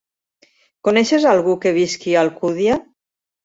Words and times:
Coneixes 0.87 1.29
algú 1.33 1.55
que 1.67 1.77
visqui 1.77 2.19
a 2.19 2.27
Alcúdia? 2.29 2.83